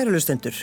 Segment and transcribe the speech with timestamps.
[0.00, 0.56] Kærulustendur,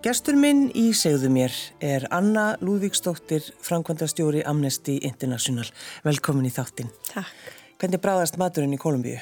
[0.00, 1.52] gestur minn í segðu mér
[1.84, 5.66] er Anna Lúðvíksdóttir, Frankvandastjóri Amnesty International.
[6.06, 6.88] Velkomin í þáttinn.
[7.10, 7.50] Takk.
[7.76, 9.18] Hvernig bráðast maturinn í Kolumbíu?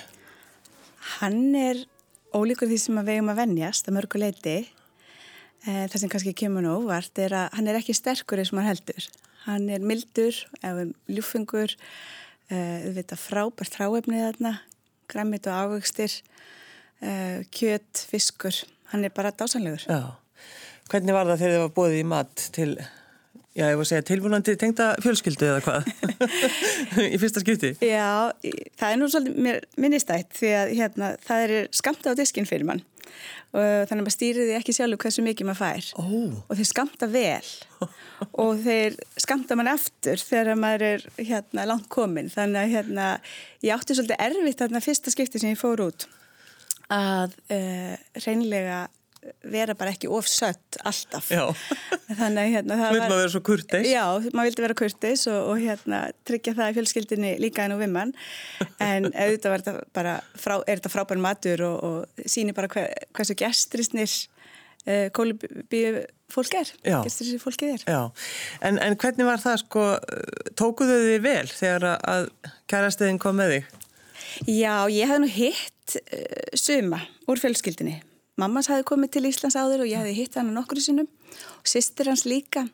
[1.16, 1.80] Hann er
[2.30, 4.54] ólíkur því sem við vegum að vennjast að mörgu leiti.
[5.66, 8.60] Eh, það sem kannski kemur nú vart er að hann er ekki sterkur eins og
[8.60, 9.10] maður heldur.
[9.48, 10.40] Hann er mildur,
[11.10, 11.74] ljúfingur,
[12.54, 14.56] við veitum frábært fráefnið þarna,
[15.10, 16.20] græmit og ávöxtir,
[17.02, 18.62] eh, kjött, fiskur.
[18.92, 19.86] Hann er bara dásanlegur.
[19.88, 20.14] Já.
[20.90, 22.68] Hvernig var það þegar þið var bóðið í mat til,
[23.56, 25.88] já ég voru að segja tilvunandi tengda fjölskyldu eða hvað?
[27.14, 27.72] í fyrsta skipti?
[27.82, 28.30] Já,
[28.78, 32.68] það er nú svolítið mér minnistætt því að hérna, það er skamta á diskin fyrir
[32.70, 32.84] mann
[33.56, 36.34] og þannig að maður stýrir því ekki sjálf hversu mikið maður fær oh.
[36.42, 37.50] og þeir skamta vel
[38.42, 43.08] og þeir skamta mann eftir þegar maður er hérna langt komin þannig að hérna
[43.64, 46.08] ég átti svolítið erfitt þarna fyrsta skipti sem ég fór út
[46.92, 48.86] að uh, reynlega
[49.46, 51.42] vera bara ekki ofsött alltaf Já.
[52.20, 52.98] þannig að hérna það var...
[53.00, 53.88] Maður vera svo kurteis?
[53.90, 57.82] Já, maður vildi vera kurteis og, og hérna tryggja það í fjölskyldinni líka enn og
[57.82, 58.14] vimman
[58.82, 62.90] en auðvitað var þetta bara frá, er þetta frábær matur og, og sýnir bara hver,
[63.16, 64.12] hversu gestrisnir
[64.86, 66.70] uh, kólubíu fólk er
[67.06, 68.02] gestrisnir fólkið er Já,
[68.66, 69.88] en, en hvernig var það sko
[70.58, 72.30] tókuðu þið vel þegar að
[72.70, 73.74] kærasteðin kom með þig?
[74.44, 78.00] Já, ég hef nú hitt uh, suma úr fjölskyldinni
[78.36, 81.06] Mammas hafi komið til Íslands áður og ég hefði hitt hann nokkru sinnum
[81.56, 82.66] og sýstir hans líka.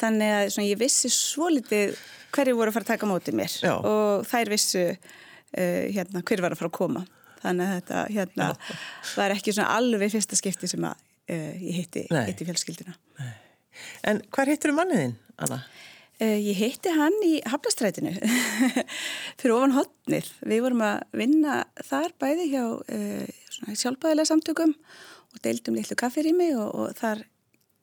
[0.00, 1.94] Þannig að svona, ég vissi svo litið
[2.34, 3.74] hverju voru að fara að taka mótið mér Já.
[3.76, 4.98] og þær vissu uh,
[5.94, 7.04] hérna, hver var að fara að koma.
[7.44, 8.48] Þannig að þetta hérna,
[9.12, 12.98] var ekki svona alveg fyrsta skipti sem að, uh, ég hitti, hitti fjölskyldina.
[13.20, 13.34] Nei.
[14.10, 15.14] En hver hittir þú manniðinn,
[15.46, 15.62] Anna?
[15.62, 15.84] Uh,
[16.20, 18.14] ég hitti hann í Hafnastrætinu
[19.38, 20.30] fyrir ofan hotnið.
[20.48, 22.64] Við vorum að vinna þar bæði hjá
[23.60, 24.72] sjálfbæðilega samtökum
[25.34, 27.26] og deildum litlu kaffir í mig og, og þar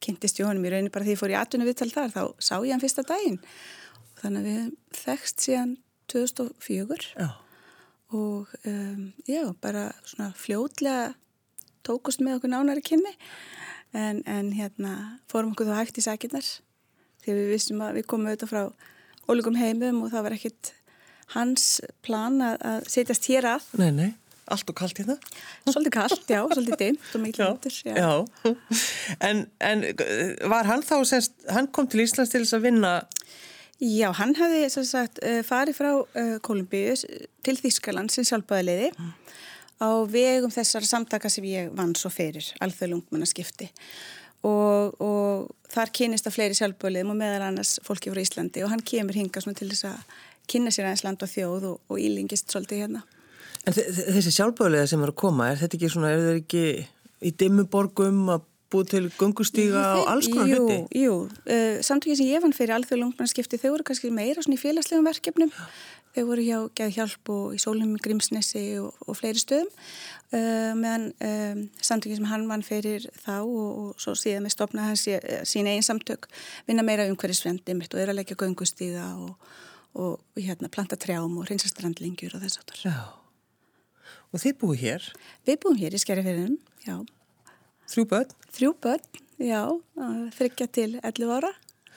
[0.04, 2.74] kynntist honum í raunin bara því ég fór í atvinnu viðtal þar, þá sá ég
[2.74, 3.40] hann fyrsta daginn.
[4.20, 5.76] Þannig að við þekst síðan
[6.12, 7.30] 2004 já.
[8.14, 11.14] og um, já, bara svona fljótlega
[11.84, 13.12] tókust með okkur nánari kynni
[13.96, 14.94] en, en hérna
[15.32, 16.48] fórum okkur þá hægt í sakinnar
[17.24, 18.64] þegar við vissum að við komum auðvitað frá
[19.30, 20.74] ólíkum heimum og það var ekkit
[21.34, 21.70] hans
[22.06, 23.72] plan að, að setjast hér að.
[23.80, 24.12] Nei, nei.
[24.52, 25.16] Allt og kallt hérna?
[25.64, 27.76] Svolítið kallt, já, svolítið dimt og mikil hundur.
[27.88, 28.56] Já, já.
[29.24, 29.86] En, en
[30.52, 32.92] var hann þá, semst, hann kom til Íslands til þess að vinna?
[33.84, 35.90] Já, hann hafði sagt, farið frá
[36.44, 36.98] Kolumbíu
[37.44, 39.14] til Þískaland sem sjálfbæðileiði mm.
[39.80, 43.72] á vegum þessar samtaka sem ég vann svo fyrir, alþjóðlungmannaskipti
[44.48, 48.84] og, og þar kynist að fleiri sjálfbæðileiðum og meðal annars fólki frá Íslandi og hann
[48.86, 50.16] kemur hinga til þess að
[50.52, 53.04] kynna sér aðeins land og þjóð og, og ílingist svolítið hérna.
[53.64, 56.66] En þessi sjálfböðulega sem er að koma, er þetta ekki svona, er þetta ekki
[57.24, 60.78] í dimmuborgum að búið til gungustíga og alls konar jú, hluti?
[61.04, 61.18] Jú.
[61.46, 65.08] Uh, samtökið sem ég vann fyrir alþjóð lungmannskipti, þau voru kannski meira svona í félagslegum
[65.08, 65.54] verkefnum.
[66.14, 69.70] Þau voru hjá Gæði Hjálp og í Sólum Grímsnesi og, og fleiri stöðum.
[70.34, 74.92] Uh, meðan um, samtökið sem hann vann fyrir þá og, og svo síðan með stopnað
[74.92, 75.08] hans
[75.50, 76.30] sín eigin samtök
[76.68, 79.50] vinna meira umhverjusvendi mitt og er að leggja gungustíga og,
[79.98, 82.86] og hérna planta trjám og reynsastrandlingjur og þess aftur.
[82.86, 82.98] Já.
[84.34, 85.10] Og þið búið hér?
[85.50, 86.96] Við búum hér í Skerjafjörðunum, já.
[87.94, 88.38] Þrjú börn?
[88.54, 89.62] Þrjú börn, já,
[90.38, 91.52] þryggja til 11 ára,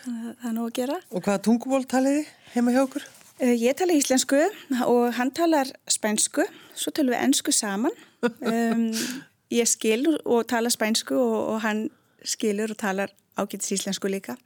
[0.05, 0.99] það er nú að gera.
[1.13, 3.07] Og hvaða tungumól taliði heima hjá okkur?
[3.41, 4.39] Ég tala íslensku
[4.87, 7.93] og hann talar spænsku, svo talum við ennsku saman.
[8.25, 8.89] Um,
[9.61, 11.87] ég skil og tala spænsku og, og hann
[12.25, 14.39] skilur og talar ágætis íslensku líka.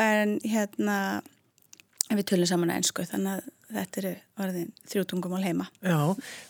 [0.00, 1.22] En hérna,
[2.12, 4.12] við tölum saman ennsku, þannig að þetta eru
[4.44, 5.68] orðin þrjútungumál heima.
[5.80, 5.96] Já,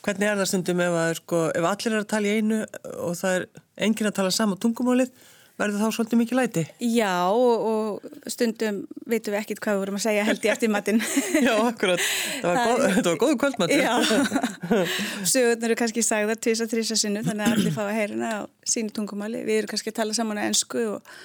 [0.02, 2.58] hvernig er það stundum ef, að, sko, ef allir er að tala í einu
[2.96, 3.46] og það er
[3.86, 5.14] engin að tala saman tungumálið,
[5.62, 6.64] verður þá svolítið mikið læti?
[6.92, 10.72] Já, og, og stundum veitum við ekkit hvað við vorum að segja held í eftir
[10.72, 11.00] matinn.
[11.46, 12.02] Já, akkurat.
[12.42, 13.82] Það var, góð, það var góðu kvöldmatur.
[13.82, 13.94] Já,
[15.32, 18.40] sögurnar eru kannski sagðar tvisa, þrisa sinu, þannig að allir fá að heyrina á
[18.74, 19.42] sínu tungumáli.
[19.46, 21.16] Við erum kannski að tala saman á ennsku og,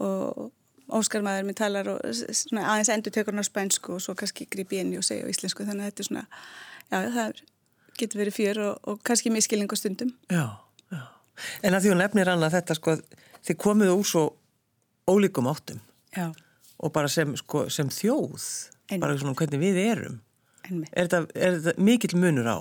[0.00, 0.48] og
[0.90, 4.80] Óskar maður minn talar og aðeins endur tökur hann á spænsku og svo kannski gripi
[4.82, 6.24] inn í og segja á íslensku þannig að þetta er svona,
[6.90, 7.42] já það
[8.00, 10.12] getur verið fjör og, og kannski miskilning á stundum.
[10.32, 10.44] Já,
[10.90, 11.02] já.
[11.62, 12.96] En að því hún nefnir annað þetta sko,
[13.46, 14.24] þið komuðu úr svo
[15.10, 15.80] ólíkum áttum
[16.16, 16.30] já.
[16.78, 18.44] og bara sem, sko, sem þjóð,
[18.90, 19.04] Einmitt.
[19.04, 20.20] bara svona hvernig við erum.
[20.70, 22.58] Er þetta, er þetta mikill munur á?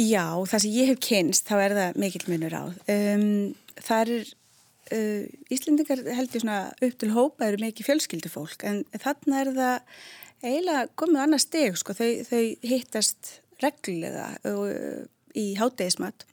[0.00, 2.64] Já, það sem ég hef kynst þá er það mikill munur á.
[2.90, 3.28] Um,
[3.82, 4.32] það er
[4.92, 10.02] Uh, Íslendingar heldur svona upp til hópa eru mikið fjölskyldufólk en þarna er það
[10.42, 13.30] eiginlega komið annað steg sko, þau, þau hittast
[13.62, 16.26] reglulega uh, í hátdegismat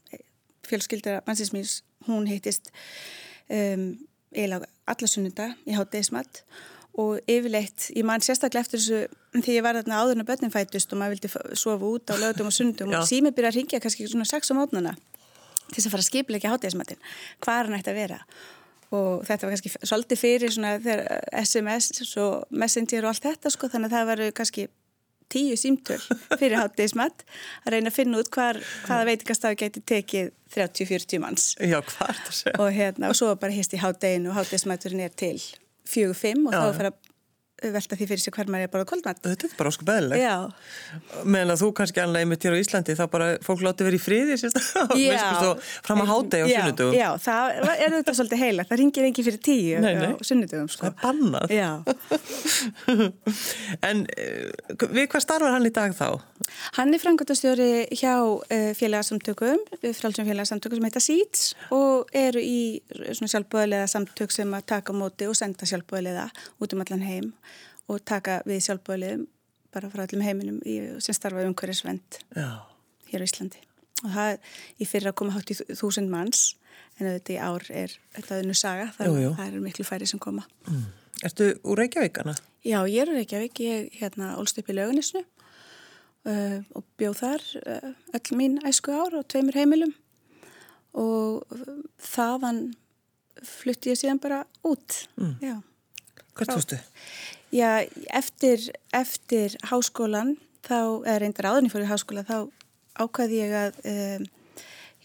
[0.68, 1.78] fjölskyldara mannsins míns
[2.10, 2.74] hún heitist
[3.50, 3.88] um,
[4.36, 6.44] eiginlega alla sunnunda í hátdeismat
[7.02, 10.54] og yfirleitt, ég man sérstaklega eftir þessu því ég var þarna áður en að börnin
[10.54, 13.80] fætust og maður vildi sofa út á lögutum og sundum og sími byrja að ringja
[13.84, 14.96] kannski svona 6 á mótnana
[15.70, 17.00] til þess að fara að skipla ekki hátdeismatin
[17.40, 18.20] hvað er hann ætti að vera.
[18.92, 23.70] Og þetta var kannski svolítið fyrir svona þegar SMS og Messenger og allt þetta sko
[23.72, 24.68] þannig að það var kannski
[25.32, 26.00] tíu símtöl
[26.40, 27.26] fyrir hátdeismat
[27.66, 32.52] að reyna að finna út hvar, hvaða veitingastafi geti tekið 30-40 manns Já, er það?
[32.58, 35.38] Og hérna, og svo bara hýst í hátdeginu og hátdeismaturinn er til
[35.88, 36.62] fjögur fimm og Já.
[36.62, 37.11] þá fyrir að
[37.62, 39.20] velta því fyrir sig hver maður er bara kvöldmatt.
[39.22, 40.22] Þetta er bara ósku beðileg.
[40.22, 40.36] Já.
[41.22, 44.02] Meðan að þú kannski alveg einmitt hér á Íslandi þá bara fólk láti verið í
[44.02, 45.52] friði sérstaklega
[45.86, 46.98] fram að hátegi á sunnudugum.
[46.98, 48.66] Já, það er þetta svolítið heila.
[48.72, 50.14] Það ringir engi fyrir tíu nei, nei.
[50.18, 50.72] á sunnudugum.
[50.74, 50.90] Sko.
[50.90, 51.54] Það er bannað.
[51.54, 51.72] Já.
[53.92, 56.08] en uh, við hvað starfar hann í dag þá?
[56.80, 59.62] Hann er frangotastjóri hjá uh, félagsamtökum,
[59.98, 62.82] frálsum félagsamtökum sem heita SEEDS og eru í
[63.12, 66.28] svona sjálfböðlega samtök sem að taka móti og senda sjálfböðlega
[66.62, 67.32] út um allan heim
[67.92, 69.28] og taka við sjálfbóliðum
[69.72, 73.62] bara frá allum heiminum í, sem starfa umhverjusvend hér á Íslandi.
[74.02, 74.40] Og það
[74.82, 76.56] í fyrir að koma hátt í þúsund manns
[76.98, 80.22] en þetta í ár er þetta öðnu saga þannig að það er miklu færi sem
[80.22, 80.46] koma.
[80.68, 80.88] Mm.
[81.28, 82.36] Ertu úr Reykjavíkana?
[82.66, 87.48] Já, ég er úr Reykjavík, ég hérna ólst upp í lauganisnu uh, og bjóð þar
[87.62, 89.94] uh, öll mín æsku ár og tveimur heimilum.
[90.98, 91.46] Og
[92.04, 92.72] þaðan
[93.48, 95.06] flutti ég síðan bara út.
[95.16, 95.62] Mm.
[96.38, 96.80] Hvert fórstu?
[97.52, 97.84] Já,
[98.16, 102.38] eftir, eftir háskólan, þá, eða reyndar áðurni fór í háskóla, þá
[103.02, 104.30] ákvaði ég að um,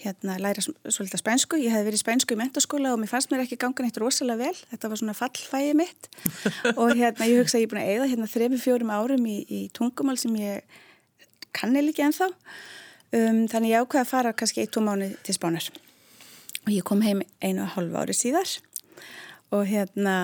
[0.02, 1.58] hérna, læra svolítið spænsku.
[1.62, 4.62] Ég hef verið spænsku í mentaskóla og mér fannst mér ekki ganga neitt rosalega vel.
[4.72, 6.10] Þetta var svona fallfæði mitt
[6.80, 9.38] og hérna, ég hugsa að ég er búin að eigða hérna þremi fjórum árum í,
[9.48, 10.78] í tungumál sem ég
[11.56, 12.30] kanni líka ennþá.
[13.16, 15.70] Um, þannig ég ákvaði að fara kannski eitt og mánu til spánar
[16.66, 18.50] og ég kom heim einu og hálfu ári síðar
[19.54, 20.16] og hérna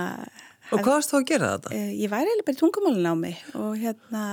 [0.73, 1.75] Og hvað varst þú að gera þetta?
[1.77, 4.25] Uh, ég væri eiginlega bara í tungumálun á mig og hérna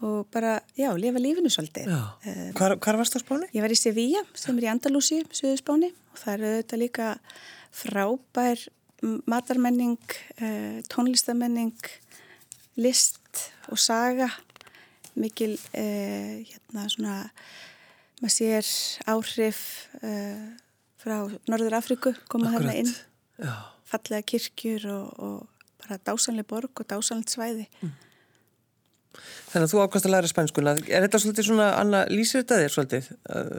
[0.00, 1.90] og bara, já, lifa lífinu svolítið.
[1.92, 3.50] Um, hvar, hvar varst á spáni?
[3.52, 7.08] Ég var í Sevilla sem er í Andalúsi, söðu spáni og það eru þetta líka
[7.82, 8.62] frábær
[9.28, 10.00] matarmenning,
[10.40, 11.76] uh, tónlistamenning,
[12.80, 14.30] list og saga,
[15.20, 17.18] mikil, uh, hérna svona,
[18.22, 18.72] maður sér
[19.08, 19.60] áhrif
[21.00, 21.14] frá
[21.48, 22.96] Norður Afriku koma þarna inn.
[23.40, 23.52] Já
[23.90, 27.66] fallega kirkjur og, og bara dásanlega borg og dásanlega svæði.
[27.80, 27.96] Mm.
[29.50, 30.76] Þannig að þú ákvæmst að læra spænskuna.
[30.86, 33.08] Er þetta svolítið svona, Anna, lýsir þetta þér svolítið?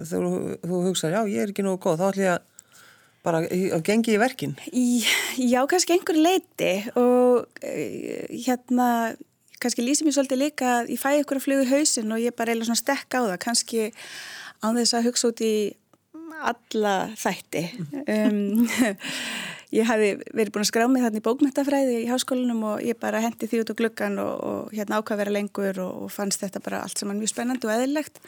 [0.07, 0.21] Þú,
[0.63, 2.47] þú hugsaður, já, ég er ekki nógu góð, þá ætlum ég að
[3.21, 4.55] bara að gengi í verkin.
[4.71, 8.87] Já, kannski einhver leiti og uh, hérna,
[9.61, 12.37] kannski lýsir mér svolítið líka að ég fæ ykkur að fluga í hausin og ég
[12.37, 13.91] bara eila svona stekka á það, kannski
[14.61, 15.53] á þess að hugsa út í
[16.41, 17.65] alla þætti.
[18.09, 18.65] Um,
[19.71, 23.21] ég hafi verið búin að skrá mig þarna í bókmyndafræði í háskólanum og ég bara
[23.23, 26.43] hendi því út á gluggan og, og hérna ákvað að vera lengur og, og fannst
[26.43, 28.19] þetta bara allt saman mjög spennandi og eðlilegt.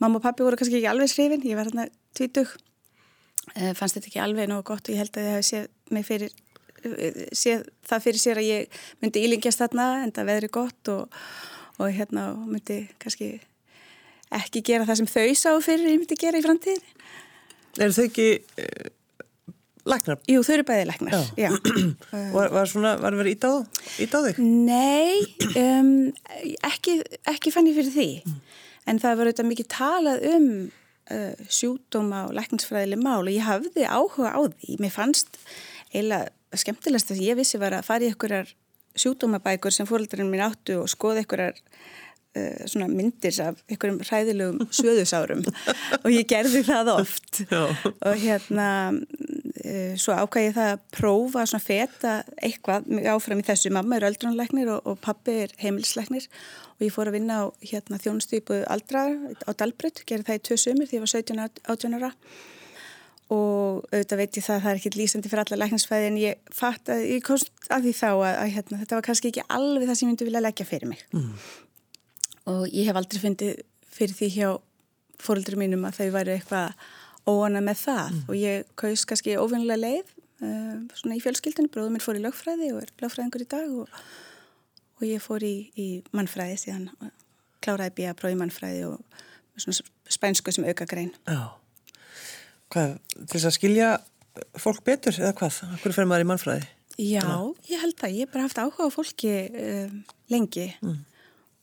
[0.00, 1.86] Mamma og pappi voru kannski ekki alveg skrifin, ég var hérna
[2.16, 2.54] tvítug,
[3.52, 5.68] e, fannst þetta ekki alveg nógu gott og ég held að ég hef séð,
[6.86, 11.20] eh, séð það fyrir sér að ég myndi ílingjast þarna en það veðri gott og,
[11.76, 13.34] og hérna myndi kannski
[14.32, 16.92] ekki gera það sem þau sá fyrir ég myndi gera í framtíðin.
[17.76, 18.92] Er þau ekki eh,
[19.86, 20.18] Læknar?
[20.30, 21.46] Jú, þau eru bæðið læknar, já.
[21.46, 21.50] já.
[22.36, 24.40] Var, var svona, var það verið ít á, þig?
[24.42, 25.20] Nei,
[25.60, 25.92] um,
[26.66, 26.96] ekki,
[27.30, 28.08] ekki fann ég fyrir því.
[28.26, 28.40] Mm.
[28.90, 33.86] En það var auðvitað mikið talað um uh, sjúdóma og lækningsfræðileg mál og ég hafði
[33.86, 34.78] áhuga á því.
[34.82, 35.38] Mér fannst
[35.92, 38.50] eiginlega skemmtilegast að ég vissi var að fara í einhverjar
[38.96, 41.58] sjúdómabækur sem fóröldurinn mín áttu og skoða einhverjar
[42.36, 45.44] uh, svona myndir af einhverjum hræðilegum söðusárum
[46.02, 47.62] og ég gerði það oft Já.
[47.66, 48.68] og hérna
[50.00, 53.72] svo ákvæði það að prófa svona feta eitthvað áfram í þessu.
[53.74, 56.28] Mamma er öldrunleiknir og, og pappi er heimilsleiknir
[56.76, 59.06] og ég fór að vinna á hérna, þjónustýpu aldra
[59.46, 62.12] á Dalbrödd, gerði það í tvö sömur því ég var 17-18 ára.
[63.34, 66.52] Og auðvitað veit ég það að það er ekki lýsandi fyrir alla lækningsfæði en ég
[66.54, 69.88] fatt að ég komst að því þá að, að hérna, þetta var kannski ekki alveg
[69.88, 71.02] það sem ég myndi vilja leggja fyrir mig.
[71.16, 71.32] Mm.
[72.52, 73.64] Og ég hef aldrei fundið
[73.96, 74.48] fyrir því hjá
[75.18, 76.86] fóröldur mínum að þau væri eitthvað
[77.26, 78.22] óana með það mm.
[78.28, 80.14] og ég kaus kannski ofinlega leið
[80.46, 84.00] uh, svona í fjölskyldinu, bróðum minn fór í lögfræði og er lögfræðingur í dag og,
[84.98, 86.90] og ég fór í, í mannfræði síðan
[87.64, 89.22] kláraði býja bróði mannfræði og
[89.56, 89.80] svona
[90.12, 91.56] spænsku sem auka grein Já,
[92.72, 93.90] hvað, til þess að skilja
[94.60, 95.60] fólk betur eða hvað?
[95.80, 96.66] Hvernig fer maður í mannfræði?
[96.96, 97.62] Já, Þannig?
[97.68, 99.96] ég held það, ég bara haft áhuga á fólki um,
[100.32, 101.00] lengi mm.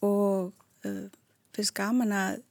[0.06, 0.52] og
[0.86, 1.06] uh,
[1.56, 2.42] finnst gaman að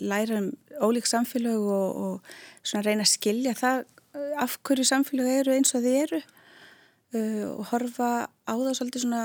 [0.00, 0.52] læra um
[0.82, 3.84] ólík samfélag og, og reyna að skilja það
[4.36, 9.22] af hverju samfélög eru eins og þið eru uh, og horfa á það svolítið svona,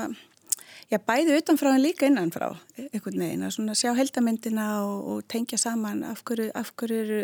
[0.91, 2.51] já bæði utanfrá en líka innanfrá
[2.89, 3.47] einhvern veginn.
[3.47, 7.23] Að svona sjá heldamindina og, og tengja saman af hverju, af hverju eru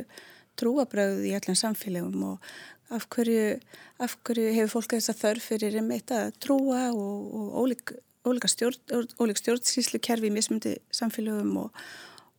[0.57, 2.51] trúabröð í öllum samfélögum og
[2.93, 3.57] af hverju,
[3.99, 8.47] af hverju hefur fólk þess að þörf fyrir einmitt að trúa og, og ólík, ólík
[8.51, 8.79] stjórn,
[9.41, 11.83] stjórnsýslu kerfi í mismundi samfélögum og,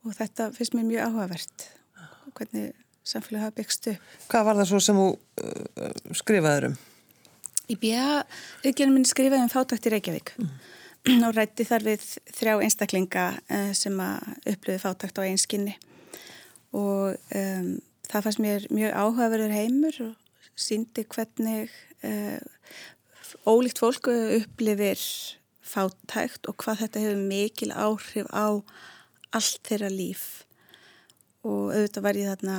[0.05, 1.69] og þetta finnst mér mjög áhugavert
[2.39, 2.73] hvernig
[3.09, 3.97] samfélag hafa byggstu.
[4.29, 6.79] Hvað var það svo sem þú uh, skrifaður um?
[7.69, 8.23] Í bíða,
[8.63, 11.25] auðvitað minn skrifaði um fátækt í Reykjavík mm.
[11.29, 15.77] og rætti þar við þrjá einstaklinga uh, sem að upplöðu fátækt á einskinni
[16.77, 17.75] og um,
[18.09, 21.73] það fannst mér mjög áhugaverður heimur og síndi hvernig
[22.05, 22.41] uh,
[23.49, 25.01] ólíkt fólku upplifir
[25.69, 28.49] fátækt og hvað þetta hefur mikil áhrif á
[29.37, 30.27] allt þeirra líf
[31.47, 32.59] og auðvitað var ég þarna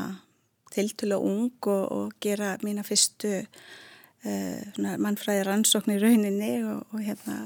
[0.74, 7.40] tiltölu ung og, og gera mína fyrstu uh, mannfræði rannsókn í rauninni og, og hérna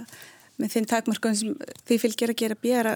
[0.62, 1.56] með þinn takmarkun sem
[1.88, 2.94] því fylgir að gera bjara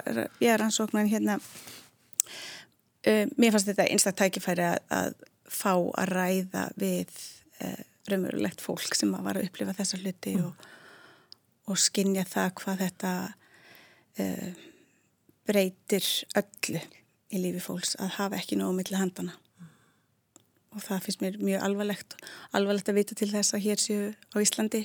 [0.61, 5.11] rannsókn en hérna uh, mér fannst þetta einstaklega tækifæri að, að
[5.47, 7.19] fá að ræða við
[7.63, 10.47] uh, raunverulegt fólk sem var að upplifa þessa hluti mm.
[10.47, 10.71] og,
[11.71, 13.13] og skinja það hvað þetta
[15.47, 16.05] breytir
[16.37, 16.81] öllu
[17.27, 19.35] í lífi fólks að hafa ekki nógu millir handana
[20.75, 22.17] og það finnst mér mjög alvarlegt
[22.57, 24.83] alvarlegt að vita til þess að hér séu á Íslandi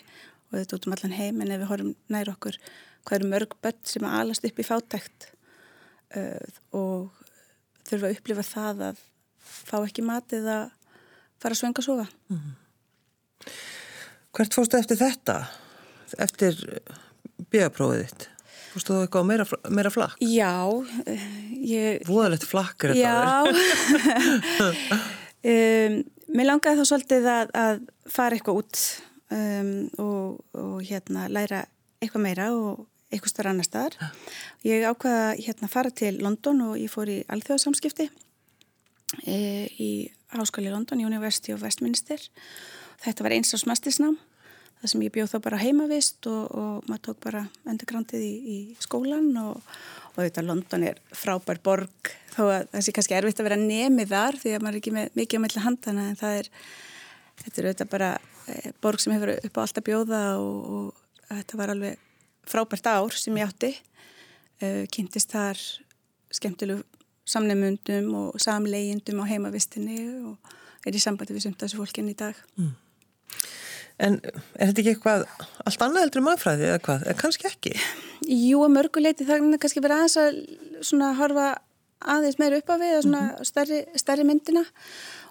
[0.51, 2.59] og þetta út um allan heim en ef við horfum nær okkur
[3.03, 5.29] hvað eru mörg börn sem að alast upp í fátækt
[6.17, 6.47] uh,
[6.79, 7.23] og
[7.89, 9.05] þurfa að upplifa það að
[9.43, 10.67] fá ekki matið að
[11.43, 12.51] fara að svenga að sofa mm.
[14.33, 15.35] Hvert fórstu eftir þetta?
[16.25, 16.57] Eftir
[17.53, 18.29] bíaprófið þitt?
[18.73, 20.21] Fórstu þú eitthvað meira, meira flakk?
[20.25, 20.53] Já
[21.63, 22.05] ég...
[22.09, 25.03] Voðalegt flakk er þetta Já
[25.43, 25.97] Um,
[26.31, 27.81] mér langaði þá svolítið að, að
[28.15, 28.83] fara eitthvað út
[29.35, 31.65] um, og, og hérna læra
[31.99, 33.97] eitthvað meira og eitthvað starf annar staðar.
[34.67, 38.07] Ég ákvaða hérna fara til London og ég fór í alþjóðsamskipti
[39.27, 39.37] e,
[39.83, 39.91] í
[40.33, 42.23] Háskóli London, University of Westminster.
[43.03, 44.17] Þetta var eins á smastisnám,
[44.83, 48.59] það sem ég bjóð þá bara heimavist og, og maður tók bara endurgrantið í, í
[48.83, 49.61] skólan og
[50.13, 54.13] og þetta London er frábær borg þó að það sé kannski erfitt að vera nemið
[54.13, 56.51] þar því að maður er ekki með mikið á melli handana en það er,
[57.43, 58.11] þetta er auðvitað bara
[58.45, 62.05] e, borg sem hefur upp á alltaf bjóða og, og þetta var alveg
[62.53, 65.65] frábært ár sem ég átti e, kynntist þar
[66.33, 66.85] skemmtilegu
[67.33, 69.99] samnefmundum og samlegjendum á heimavistinni
[70.29, 70.53] og
[70.85, 72.73] er í sambandi við sumt þessu fólkin í dag mm.
[73.99, 75.27] En er þetta ekki eitthvað
[75.67, 77.05] allt annað heldur mannfræði eða hvað?
[77.07, 77.75] Eða kannski ekki?
[78.27, 80.41] Jú, að mörguleiti það er kannski verið aðeins að
[80.83, 81.49] svona horfa
[82.03, 83.49] aðeins meira upp á við eða svona mm -hmm.
[83.51, 84.65] stærri, stærri myndina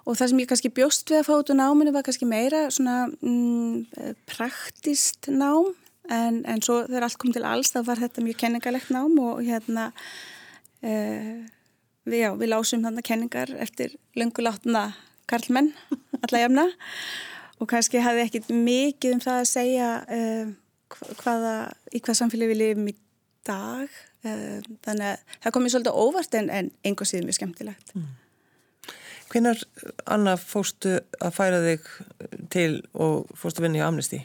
[0.04, 2.70] og það sem ég kannski bjóst við að fá út á náminu var kannski meira
[2.70, 3.86] svona mm,
[4.26, 5.74] praktist nám
[6.10, 9.42] en, en svo þegar allt kom til alls þá var þetta mjög kenningalegt nám og
[9.42, 9.92] hérna
[10.82, 11.44] uh,
[12.04, 14.92] við, já, við lásum þannig kenningar eftir lungulátna
[15.30, 15.72] karlmenn,
[16.22, 16.66] alla jafna
[17.62, 20.46] og kannski hafði ekkit mikið um það að segja uh,
[21.22, 21.54] hvaða,
[21.94, 22.94] í hvað samfélagi við lifum í
[23.46, 23.86] dag
[24.26, 28.10] uh, þannig að það komið svolítið óvart en, en einhver síðan mjög skemmtilegt mm.
[29.32, 29.58] Hvinnar,
[30.12, 31.80] Anna, fóstu að færa þig
[32.52, 34.20] til og fóstu að vinna í Amnesty?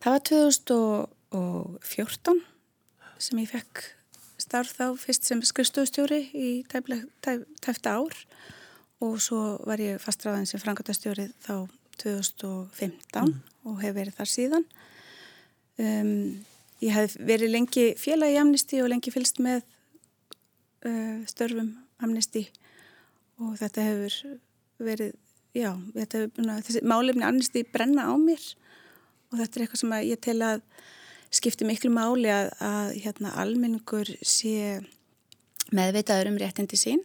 [0.00, 2.40] Það var 2014
[3.20, 3.74] sem ég fekk
[4.40, 8.14] starf þá fyrst sem skrifstofstjóri í tæfta ár
[9.04, 11.68] og svo var ég fastræðan sem frangatastjóri þá
[12.00, 13.36] 2015 mm.
[13.70, 14.66] og hef verið þar síðan.
[15.80, 16.10] Um,
[16.84, 19.62] ég hef verið lengi félagi amnesti og lengi fylst með
[20.86, 21.72] uh, störfum
[22.04, 22.46] amnesti
[23.42, 24.18] og þetta hefur
[24.84, 25.14] verið,
[25.56, 28.42] já, þetta hefur, þessi málefni amnesti brenna á mér
[29.30, 30.62] og þetta er eitthvað sem ég tel að
[31.34, 34.78] skipti miklu máli að, að hérna, almenningur sé
[35.74, 37.02] meðveitaður um réttindi sín,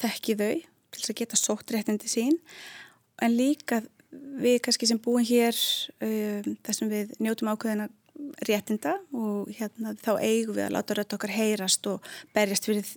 [0.00, 0.52] þekki þau
[0.90, 2.36] til þess að geta sótt réttindi sín
[3.20, 3.80] en líka
[4.40, 5.56] við kannski sem búum hér
[6.02, 7.88] um, þessum við njótum ákveðina
[8.46, 12.90] réttinda og hérna þá eigum við að láta rött okkar heyrast og berjast fyrir,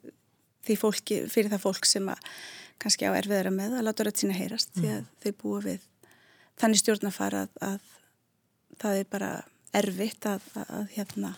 [0.80, 2.34] fólki, fyrir það fólk sem að
[2.82, 5.10] kannski á erfiðara með að láta rött sína heyrast því að mm.
[5.24, 5.88] þau búa við
[6.62, 7.90] þannig stjórn að að, að
[8.82, 9.32] það er bara
[9.74, 11.34] erfitt að, að, að hérna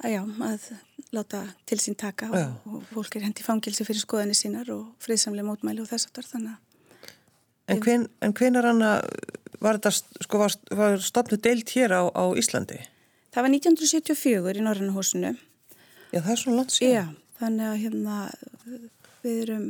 [0.00, 0.66] að já, að
[1.12, 5.50] láta til sín taka og, og fólk er hendi fangilsi fyrir skoðanir sínar og friðsamlega
[5.50, 6.69] mótmæli og þess aftar þannig að
[7.68, 8.82] En, hven, en hvenar hann
[9.60, 12.80] var sko, var, var stopnu deilt hér á, á Íslandi?
[13.30, 15.34] Það var 1974 í Norrannahúsinu.
[16.10, 16.96] Já, það er svona langt síðan.
[16.96, 18.16] Já, þannig að hérna
[19.22, 19.68] við erum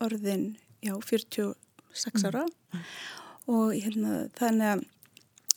[0.00, 0.46] orðin,
[0.80, 1.52] já, 40,
[1.92, 2.88] sex ára mm.
[3.52, 4.86] og hérna, þannig að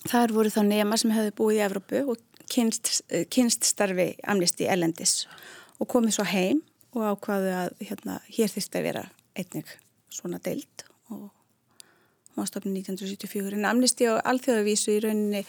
[0.09, 2.91] þar voru þá nema sem hefði búið í Evrópu og kynst,
[3.31, 5.23] kynst starfi amnisti ellendis
[5.79, 6.59] og komið svo heim
[6.93, 9.05] og ákvaðu að hérna, hér þýrst að vera
[9.39, 9.71] einnig
[10.13, 11.29] svona deilt og
[12.33, 15.43] hún var stofnið 1974 en amnisti á alþjóðavísu í rauninni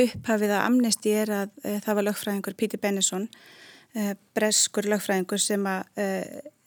[0.00, 3.26] upphafið að amnesti er að e, það var lögfræðingur Píti Bennison
[3.94, 6.08] e, breskur lögfræðingur sem að e,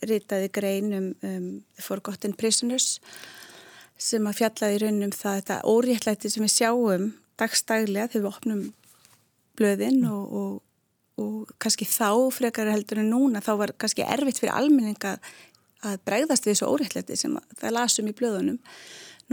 [0.07, 1.47] ritaði grein um, um
[1.81, 2.99] Forgotten Prisoners
[3.99, 7.09] sem að fjallaði í raunum það þetta óréttlæti sem við sjáum
[7.39, 8.63] dagstæglega þegar við opnum
[9.59, 10.53] blöðin og, og,
[11.21, 15.17] og kannski þá frekar heldur en núna þá var kannski erfitt fyrir almenninga
[15.83, 18.59] að bregðast við þessu óréttlæti sem það lasum í blöðunum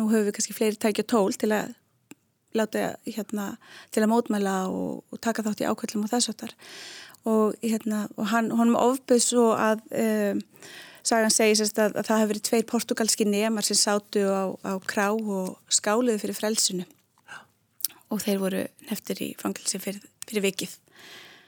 [0.01, 1.77] nú höfum við kannski fleiri tækja tól til að
[2.57, 3.53] láta hérna
[3.95, 6.55] til að mótmæla og, og taka þátt í ákveðlum og þess aftar
[7.29, 10.47] og hérna og hann, hann ofböð svo að um,
[11.01, 14.73] Sagan segir sérst að, að það hefur verið tveir portugalski nefnar sem sátu á, á
[14.85, 16.85] krá og skáluðu fyrir frelsinu
[18.11, 20.75] og þeir voru neftir í fangilsi fyrir, fyrir vikið.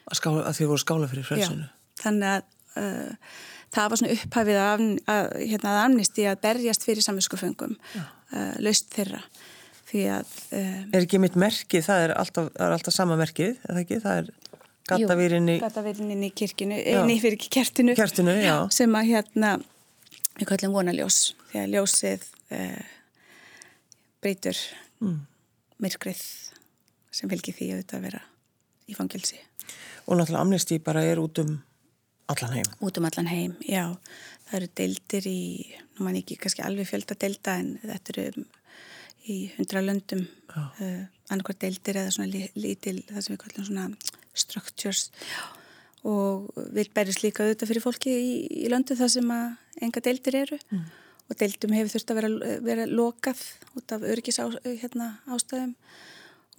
[0.07, 1.67] Að, skála, að þeir voru skála fyrir frelsinu?
[1.67, 2.47] Já, þannig að
[2.81, 3.35] uh,
[3.77, 4.85] það var svona upphafið að,
[5.17, 7.77] að, hérna, amnisti að berjast fyrir samvinskuföngum,
[8.33, 9.23] uh, laust þeirra.
[9.93, 13.83] Að, uh, er ekki mitt merkið, það er alltaf, er alltaf sama merkið, er það
[13.83, 13.99] ekki?
[14.01, 14.31] Það er
[14.89, 18.35] gatavírinni gatavírinni í kirkinu, einni fyrir kertinu, kertinu
[18.75, 19.53] sem að hérna
[20.39, 22.93] við kallum vonaljós því að ljósið uh,
[24.23, 24.59] breytur
[25.03, 25.19] mm.
[25.85, 26.23] myrkrið
[27.13, 28.23] sem fylgir því að þetta vera
[28.89, 29.39] í fangilsi
[30.09, 31.55] og náttúrulega amnesti bara er út um
[32.35, 32.69] allan heim.
[32.85, 33.85] Út um allan heim, já.
[34.49, 35.41] Það eru deildir í,
[35.97, 38.47] nú mann ekki kannski alveg fjölda deilda en þetta eru
[39.33, 40.27] í hundra löndum.
[40.53, 43.87] Uh, annarkvært deildir eða svona lítil það sem við kallum svona
[44.37, 45.07] structures.
[46.09, 48.33] Og vil berist líka auðvitað fyrir fólki í,
[48.65, 50.59] í löndu það sem að enga deildir eru.
[50.73, 50.91] Mm.
[51.33, 52.31] og deildum hefur þurft að vera,
[52.67, 53.43] vera lokað
[53.79, 54.47] út af öryggis á,
[54.83, 55.73] hérna, ástæðum.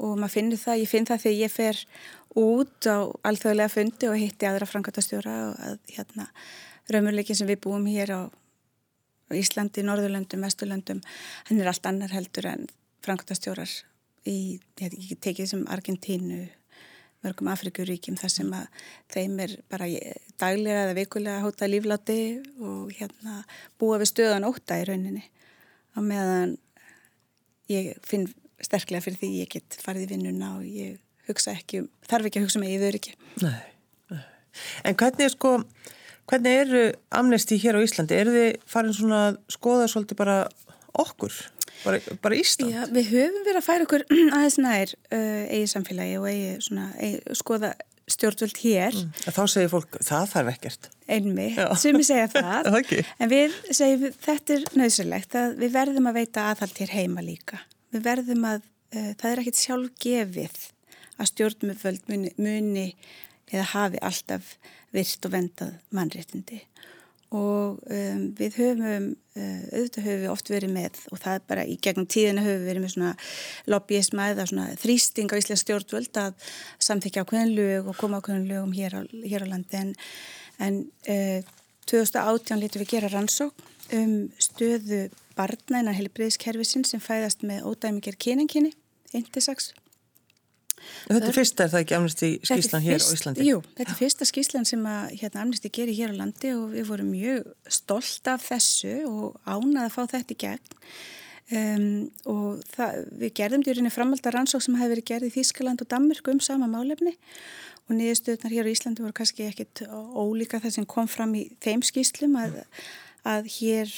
[0.02, 1.82] Og maður finnur það, ég finn það þegar ég fer
[2.40, 6.30] út á alþjóðlega fundi og hitti aðra framkvæmtastjóra og að hérna
[6.92, 8.22] raumurleikin sem við búum hér á
[9.34, 11.00] Íslandi, Norðurlöndum, Vesturlöndum
[11.48, 12.68] hann er allt annar heldur en
[13.06, 13.72] framkvæmtastjórar
[14.30, 16.44] í, ég tekið sem Argentínu
[17.24, 19.88] mörgum Afrikuríkjum þar sem að þeim er bara
[20.42, 22.20] daglega eða vikulega hóta lífláti
[22.60, 23.44] og hérna
[23.80, 25.24] búa við stöðan óta í rauninni.
[25.96, 26.58] Á meðan
[27.72, 28.28] ég finn
[28.64, 32.42] sterklega fyrir því ég get farið í vinnuna og ég hugsa ekki, um, þarf ekki
[32.42, 33.16] að hugsa mig yfir ekki.
[33.44, 33.62] Nei,
[34.14, 34.24] nei.
[34.88, 35.56] En hvernig er sko,
[36.30, 36.84] hvernig eru
[37.16, 38.20] amnesti hér á Íslandi?
[38.20, 40.38] Eru þið farin svona að skoða svolítið bara
[41.00, 41.40] okkur?
[41.84, 42.72] Bara, bara Ísland?
[42.72, 44.06] Já, við höfum verið að færa okkur
[44.36, 47.74] aðeins nær uh, eigi samfélagi og eigi, svona, eigi skoða
[48.14, 48.98] stjórnvöld hér.
[49.00, 49.32] Mm.
[49.36, 50.90] Þá segir fólk, það þarf ekkert.
[51.08, 51.48] Einmi,
[51.80, 52.70] sem ég segja það.
[52.80, 53.08] okay.
[53.18, 57.62] En við segjum, þetta er nöðsynlegt að við verðum að veita aðhald hér heima líka.
[57.96, 60.62] Við verðum að, uh, það er ekkit sjálf gefið
[61.24, 62.88] að stjórnvöld muni, muni
[63.54, 64.54] eða hafi alltaf
[64.94, 66.62] virt og vendað mannréttindi.
[67.34, 69.08] Og um, við höfum,
[69.40, 72.62] uh, auðvitað höfum við oft verið með og það er bara í gegnum tíðina höfum
[72.62, 73.14] við verið með svona
[73.74, 76.54] lobbyisma eða svona þrýsting á Íslands stjórnvöld að
[76.86, 79.82] samþykja ákveðin lög og koma ákveðin lögum hér á, hér á landi.
[79.82, 79.96] En,
[80.62, 81.54] en uh,
[81.90, 88.76] 2018 letur við gera rannsók um stöðu barna innan helbriðiskerfisin sem fæðast með ódæmikir kyninginni,
[89.18, 89.74] 1-6
[91.08, 93.48] Þetta er fyrsta, er það ekki amnesti skíslan hér á Íslandi?
[93.48, 96.88] Jú, þetta er fyrsta skíslan sem að hérna, amnesti gerir hér á landi og við
[96.92, 100.80] vorum mjög stolt af þessu og ánað að fá þetta í gegn.
[101.54, 101.88] Um,
[102.32, 106.30] og það, við gerðum dýrinni framaldar rannsók sem hefði verið gerð í Þískaland og Danmark
[106.32, 107.18] um sama málefni.
[107.90, 111.84] Og niðurstöðnar hér á Íslandi voru kannski ekkit ólíka það sem kom fram í þeim
[111.84, 112.62] skíslum að,
[113.28, 113.92] að hér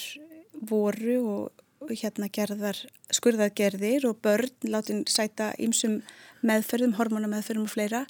[0.66, 2.80] voru og hérna gerðar
[3.14, 6.02] skurðagerðir og börn látin sæta ímsum
[6.46, 8.06] meðferðum, hormonameðferðum og fleira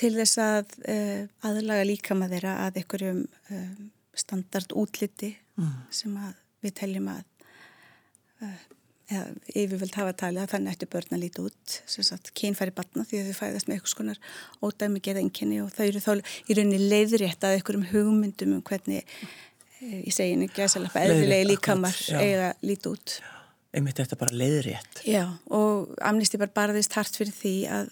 [0.00, 3.74] til þess að uh, aðlaga líkama þeirra að einhverjum uh,
[4.18, 5.74] standard útliti mm.
[5.94, 6.32] sem að
[6.64, 7.22] við teljum að
[8.42, 8.62] uh,
[9.12, 13.04] eða yfirvöld hafa talið að þannig ættu börn að líti út sem sagt kynfæri batna
[13.04, 14.20] því að þau fæðast með eitthvað skonar
[14.64, 19.18] ódæmi geða enginni og þau eru þá í rauninni leiðrétt að einhverjum hugmyndum um hvernig
[19.84, 23.34] í seginu gæsalappa eðlilegi líkamar eiga líti út Já
[23.74, 25.00] einmitt þetta bara leiðrétt.
[25.08, 27.90] Já og Amnesty bara barðist hart fyrir því að,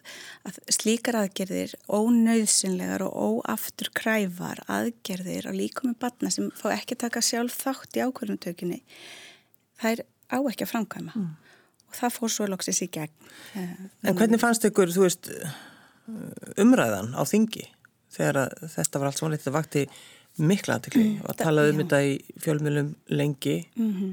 [0.48, 7.22] að slíkar aðgerðir ónauðsynlegar og óaftur kræfar aðgerðir á líkominn batna sem fá ekki taka
[7.24, 8.80] sjálf þátt í ákvörðumtökinni
[9.82, 11.28] það er á ekki að framkvæma mm.
[11.88, 13.30] og það fór svo loksins í gegn.
[13.58, 13.76] Eh,
[14.06, 15.30] en hvernig fannst ykkur, þú veist,
[16.62, 17.66] umræðan á þingi
[18.12, 19.86] þegar þetta var allt svona litið vakti
[20.40, 23.56] mikla aðtikli Mm, og talaði um þetta í fjölmjölum lengi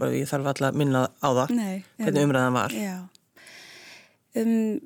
[0.02, 2.76] og ég þarf alltaf að minna á það Nei, hvernig umræðan var.
[4.40, 4.80] Um,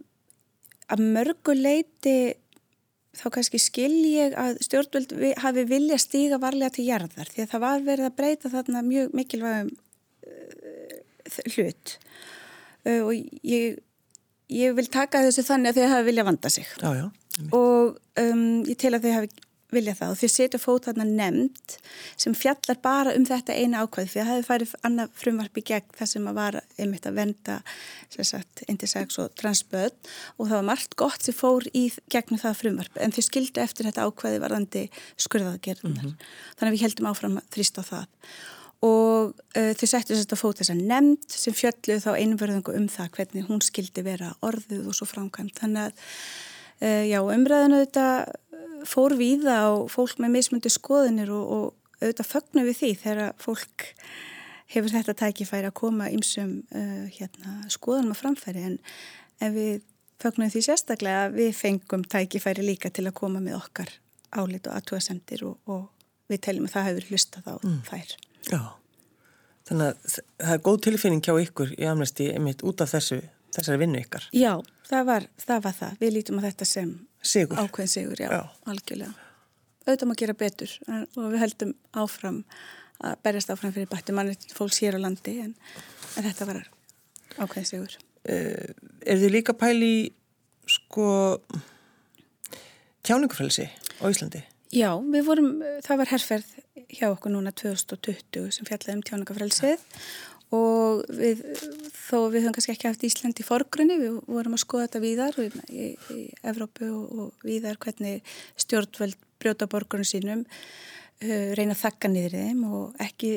[0.93, 2.17] að mörgu leiti
[3.17, 7.63] þá kannski skil ég að stjórnvöld hafi vilja stíga varlega til jarðar því að það
[7.65, 11.98] var verið að breyta þarna mjög mikilvægum uh, hlut.
[12.84, 13.12] Uh, og
[13.48, 13.82] ég,
[14.54, 16.69] ég vil taka þessu þannig að þau hafi vilja vanda sig.
[16.82, 17.06] Já, já.
[17.54, 19.34] og um, ég tel að þau hafi
[19.78, 20.14] vilja það.
[20.14, 21.76] Og þau setja fót þarna nefnd
[22.20, 25.66] sem fjallar bara um þetta eina ákvæð því að það hefði farið annað frumvarp í
[25.70, 27.60] gegn þar sem að var einmitt að venda
[28.70, 29.94] intersex og transböð
[30.38, 33.90] og það var margt gott sem fór í gegnum það frumvarp en þau skildu eftir
[33.90, 34.84] þetta ákvæði varðandi
[35.26, 36.34] skurðaðgerðunar mm -hmm.
[36.58, 38.08] þannig að við heldum áfram þrýst á það.
[38.84, 43.14] Og uh, þau settu þetta fót þess að nefnd sem fjölluð þá einverðingu um það
[43.16, 45.94] hvernig hún skildi vera orðuð og svo framkvæmt þannig að
[46.84, 48.08] uh, já, umræðinu þetta
[48.89, 53.88] fór víða á fólk með mismundi skoðinir og, og auðvitað fögnu við því þegar fólk
[54.74, 58.78] hefur þetta tækifæri að koma ymsum uh, hérna, skoðanum að framfæri en,
[59.43, 59.82] en við
[60.24, 63.91] fögnum því sérstaklega að við fengum tækifæri líka til að koma með okkar
[64.34, 65.89] álit og aðtúasendir og, og
[66.32, 67.80] við teljum að það hefur hlustað á mm.
[67.89, 68.13] þær.
[68.50, 68.62] Já,
[69.69, 73.19] þannig að það er góð tilfinning hjá ykkur í amnesti einmitt út af þessu,
[73.56, 74.30] þessari vinnu ykkar.
[74.36, 74.54] Já,
[74.89, 75.65] það var það.
[75.67, 76.00] Var það.
[76.02, 76.93] Við lítum að þetta sem
[77.24, 77.58] Sigur.
[77.60, 78.42] ákveðin sigur, já, Já.
[78.68, 79.14] algjörlega.
[79.84, 82.40] Auðvitað maður gera betur og við heldum áfram
[83.04, 85.54] að berjast áfram fyrir bættu manni fólks hér á landi en,
[86.18, 86.62] en þetta var
[87.38, 87.96] ákveðin sigur.
[88.24, 88.72] Uh,
[89.04, 89.94] er þið líka pæli
[90.68, 91.08] sko
[93.04, 93.68] tjáningufrelsi
[94.00, 94.44] á Íslandi?
[94.74, 95.50] Já, við vorum,
[95.86, 96.54] það var herrferð
[96.94, 99.84] hjá okkur núna 2020 sem fjallaði um tjáningafrelsið
[100.54, 101.42] og við,
[101.96, 105.39] þó við höfum kannski ekki haft Ísland í forgrunni, við vorum að skoða þetta víðar
[105.42, 111.84] í, í, í Evrópu og, og víðar hvernig stjórnvöld brjóta borgarinn sínum, uh, reyna að
[111.88, 113.34] þakka niður þeim og ekki,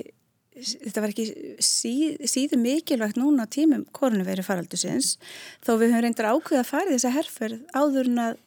[0.60, 1.26] þetta var ekki
[1.64, 5.16] síð, síðu mikilvægt núna á tímum korunveri faraldusins,
[5.64, 8.40] þó við höfum reyndar ákveða að fara í þessa herrferð áður en að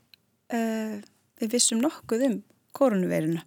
[0.54, 0.98] uh,
[1.40, 2.42] við vissum nokkuð um
[2.78, 3.46] koronaviruna.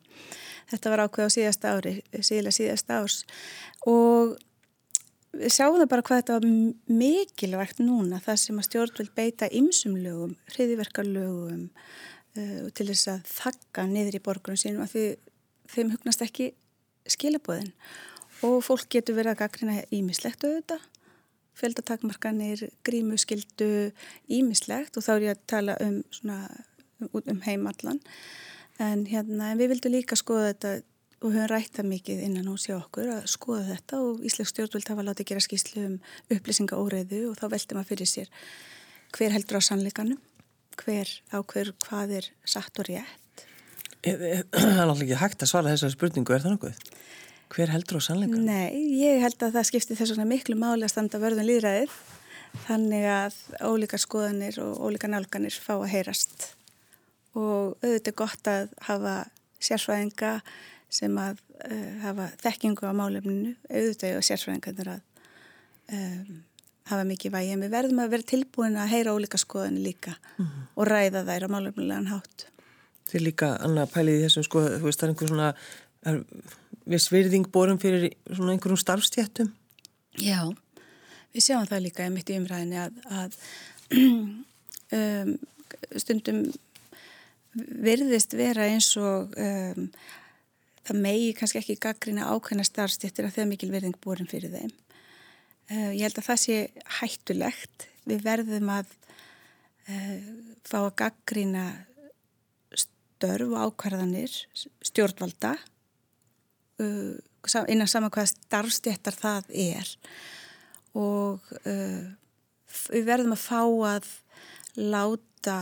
[0.73, 3.23] Þetta var ákveð á síðasta ári, síðlega síðasta árs
[3.87, 4.39] og
[5.33, 6.47] við sjáum það bara hvað þetta var
[7.01, 13.87] mikilvægt núna það sem að stjórnvöld beita ymsum lögum, hriðiverkarlögum uh, til þess að þakka
[13.91, 15.05] niður í borgurum sínum að því
[15.73, 16.53] þeim hugnast ekki
[17.11, 17.73] skilabóðin
[18.47, 20.89] og fólk getur verið að gaggrina ímislegt auðvitað
[21.59, 23.93] fjöldatakmarkanir, grímuskildu
[24.33, 26.39] ímislegt og þá er ég að tala um, svona,
[27.03, 28.01] um, um heimallan
[28.81, 30.73] en, hérna, en við vildum líka skoða þetta
[31.23, 34.89] og höfum rætt það mikið innan hús hjá okkur að skoða þetta og Ísleik stjórnvöld
[34.91, 35.97] hafa látið gera skýslu um
[36.35, 38.33] upplýsinga óreiðu og þá veldi maður fyrir sér
[39.13, 40.19] hver heldur á sannleikanum,
[40.81, 43.45] hver á hver hvað er satt og rétt.
[44.03, 46.81] Það er náttúrulega ekki hægt að svara þessari spurningu, er það nokkuð?
[47.53, 48.49] Hver heldur á sannleikanum?
[48.49, 51.95] Nei, ég held að það skipti þess vegna miklu máli að standa vörðun líðræðið
[52.67, 56.51] þannig að ólíkar skoðanir og ólíkar nálganir fá að heyrast
[57.39, 59.15] og auðvitað gott að hafa
[59.63, 60.33] sérfræðinga
[60.93, 65.05] sem að uh, hafa þekkingu á málefninu, auðvitað og sérfræðingarnir að
[65.97, 66.41] um,
[66.91, 70.45] hafa mikið vægi, en við verðum að vera tilbúin að heyra ólíka skoðanir líka mm
[70.45, 70.67] -hmm.
[70.77, 72.47] og ræða þær á málefnilegan hátt.
[73.11, 75.55] Þið líka annað pælið í þessum sko, þú veist það er einhver svona
[76.07, 76.23] er,
[76.85, 79.53] viss virðing borum fyrir svona einhverjum starfstjættum?
[80.19, 80.41] Já,
[81.33, 83.37] við sjáum það líka mitt í umræðinni að, að
[84.99, 85.39] um,
[85.97, 86.43] stundum
[87.55, 89.89] virðist vera eins og um,
[90.87, 94.73] það megi kannski ekki gaggrina ákveðna starfstjættir að þau mikil virðing borum fyrir þeim.
[95.71, 96.59] Uh, ég held að það sé
[96.99, 97.89] hættulegt.
[98.11, 98.95] Við verðum að
[99.89, 100.31] uh,
[100.67, 101.67] fá að gaggrina
[102.75, 104.35] störf og ákvarðanir
[104.83, 105.55] stjórnvalda
[106.83, 107.15] uh,
[107.71, 109.89] innan saman hvaða starfstjættar það er
[110.93, 111.41] og
[112.93, 114.09] við verðum að fá að
[114.77, 115.57] láta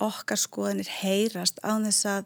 [0.00, 2.24] okkar skoðanir heyrast á þess að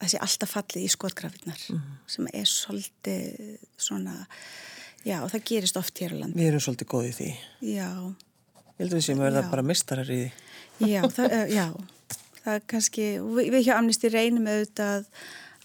[0.00, 1.96] það sé alltaf fallið í skotgrafinnar mm -hmm.
[2.06, 4.26] sem er svolítið svona,
[5.04, 6.38] já og það gerist oft hér á landi.
[6.38, 7.30] Við erum svolítið góðið því.
[7.60, 7.90] Já.
[8.70, 10.30] Ég held að við séum að verða bara mistarar í því.
[10.90, 11.66] Já, það, já,
[12.44, 15.04] það er kannski, við, við hjá Amnesty reynum auðvitað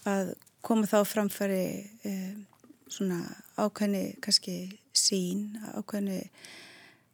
[0.04, 2.46] að koma þá framfæri um,
[2.88, 3.20] svona
[3.56, 6.20] ákveðni kannski sín, ákveðni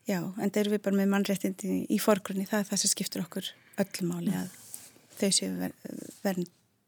[0.08, 3.24] já, en það eru við bara með mannréttindi í forgrunni, það er það sem skiptur
[3.24, 4.58] okkur öllum máli að
[5.20, 5.74] þau séu ver,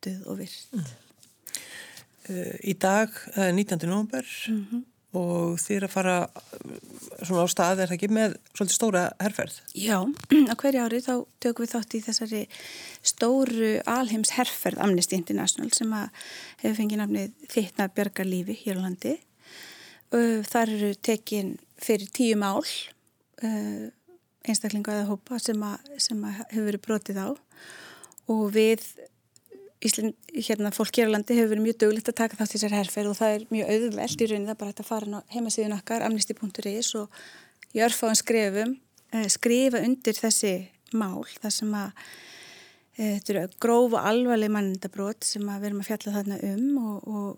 [0.05, 0.91] vernduð og virt mm.
[2.31, 3.89] uh, Í dag, það er 19.
[3.89, 4.83] november mm -hmm.
[5.19, 6.17] og þið er að fara
[7.23, 9.61] svona á stað er það ekki með svolítið stóra herrferð?
[9.75, 9.99] Já,
[10.51, 12.49] á hverju ári þá tökum við þátt í þessari
[13.03, 16.09] stóru alheims herrferð Amnesty International sem að
[16.63, 19.19] hefur fengið nafnið Þittna Björgarlífi hér á landi.
[20.15, 22.63] Þar eru tekin fyrir tíu mál
[24.45, 27.29] einstaklingu eða hópa sem, að, sem að hefur verið brotið á
[28.31, 28.85] og við
[29.85, 32.73] Ísland, hérna fólk hér á landi hefur verið mjög dögulegt að taka þátt í sér
[32.73, 36.93] herrferð og það er mjög auðveld í rauninni það bara að fara heimasíðun okkar amnesty.is
[37.01, 37.19] og
[37.77, 38.73] í örfáðan skrefum
[39.13, 40.55] eh, skrifa undir þessi
[40.97, 41.91] mál þar sem að
[42.97, 46.79] eh, þetta eru gróf og alvarleg mannendabrót sem að við erum að fjalla þarna um
[46.81, 47.29] og, og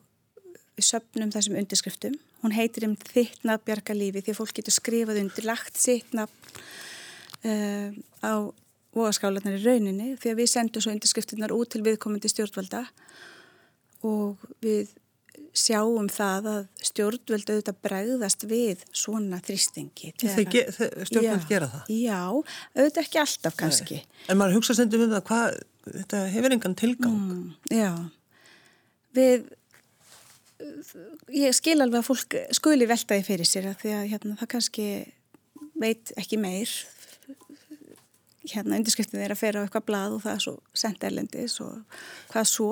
[0.77, 2.15] við söpnum þessum undirskriftum.
[2.45, 6.15] Hún heitir um þitt nafn bjarga lífi því að fólk getur skrifað undir lagt sitt
[6.15, 6.61] nafn
[7.49, 7.91] uh,
[8.23, 8.35] á
[8.97, 12.87] voðaskálanar í rauninni því að við sendum svo undirskriftinnar út til viðkomandi stjórnvalda
[14.07, 14.95] og við
[15.57, 20.13] sjáum það að stjórnvöld auðvitað bregðast við svona þrýstingi.
[20.21, 20.65] Ge
[21.09, 21.93] stjórnvöld gera það?
[21.93, 22.21] Já,
[22.77, 24.01] auðvitað ekki alltaf kannski.
[24.03, 24.25] Nei.
[24.33, 27.17] En maður hugsa sendum um það hvað, þetta hefur engan tilgang.
[27.17, 27.91] Mm, já,
[29.17, 29.47] við,
[31.37, 34.91] ég skil alveg að fólk skuli veltaði fyrir sér að því að hérna, það kannski
[35.77, 36.73] veit ekki meir
[38.53, 42.01] hérna undirskriftin er að fera á eitthvað blað og það er svo sendt erlendis og
[42.33, 42.71] hvað svo.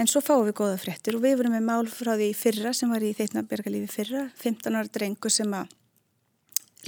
[0.00, 2.92] En svo fáum við goða fréttir og við vorum með mál frá því fyrra sem
[2.92, 5.74] var í þeitna bergalífi fyrra 15 ára drengu sem að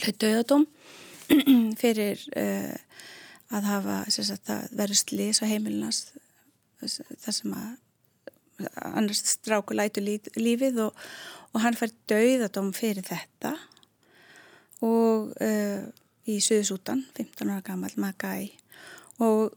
[0.03, 0.67] hlaut döðadóm
[1.83, 2.75] fyrir uh,
[3.55, 6.15] að hafa sagt, að verður slís á heimilinast
[6.79, 7.77] þar sem að
[8.83, 11.07] annars stráku lætu lífið og,
[11.55, 13.55] og hann fær döðadóm fyrir þetta.
[14.87, 15.87] Og uh,
[16.29, 18.53] í Suðsútan, 15 ára gammal Magai
[19.25, 19.55] og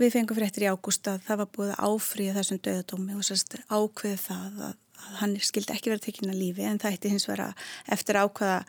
[0.00, 3.56] við fengum fréttir í ágúst að það var búið að áfrýja þessum döðadómi og sérst
[3.68, 7.28] ákveði það að, að hann skildi ekki verið tekinn að lífi en það eitti hins
[7.28, 7.50] vera
[7.96, 8.60] eftir ákveða